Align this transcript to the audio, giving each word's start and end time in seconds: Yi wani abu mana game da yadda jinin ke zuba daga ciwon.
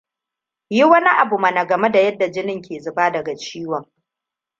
Yi 0.69 0.83
wani 0.85 1.09
abu 1.09 1.39
mana 1.39 1.65
game 1.67 1.91
da 1.91 1.99
yadda 1.99 2.29
jinin 2.31 2.61
ke 2.61 2.79
zuba 2.79 3.09
daga 3.11 3.35
ciwon. 3.37 3.85